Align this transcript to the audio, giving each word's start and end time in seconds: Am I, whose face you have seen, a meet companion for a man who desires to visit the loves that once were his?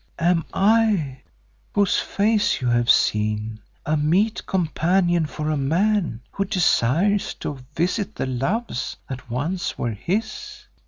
Am 0.17 0.45
I, 0.51 1.21
whose 1.75 1.99
face 1.99 2.59
you 2.59 2.69
have 2.69 2.89
seen, 2.89 3.59
a 3.85 3.95
meet 3.95 4.47
companion 4.47 5.27
for 5.27 5.51
a 5.51 5.57
man 5.57 6.21
who 6.31 6.43
desires 6.43 7.35
to 7.35 7.59
visit 7.75 8.15
the 8.15 8.25
loves 8.25 8.97
that 9.07 9.29
once 9.29 9.77
were 9.77 9.91
his? 9.93 10.65